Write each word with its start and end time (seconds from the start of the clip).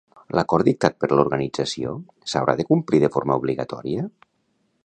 L'acord 0.37 0.69
dictat 0.69 0.95
per 1.03 1.09
l'organització, 1.11 1.93
s'haurà 2.33 2.57
de 2.63 2.69
complir 2.73 3.05
de 3.07 3.15
forma 3.19 3.41
obligatòria? 3.43 4.09